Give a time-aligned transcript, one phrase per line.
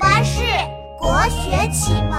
[0.00, 0.40] 巴士
[0.98, 2.18] 国学启蒙。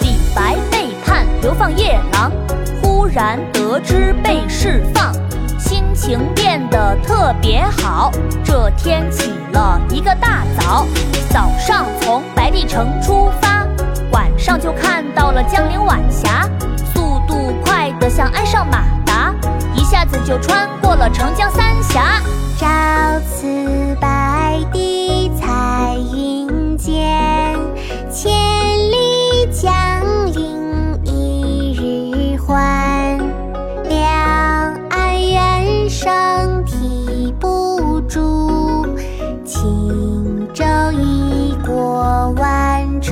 [0.00, 2.32] 李白背叛流放夜郎，
[2.82, 5.12] 忽然得知被释放，
[5.58, 8.10] 心情变得特别好。
[8.42, 10.86] 这天起了一个大早，
[11.28, 13.66] 早上从白帝城出发，
[14.10, 16.45] 晚上就看到了江陵晚霞。